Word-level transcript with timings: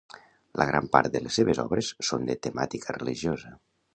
La 0.59 0.65
gran 0.69 0.87
part 0.95 1.09
de 1.15 1.21
les 1.25 1.37
seves 1.41 1.61
obres 1.65 1.91
són 2.09 2.27
de 2.31 2.39
temàtica 2.47 2.99
religiosa. 3.01 3.57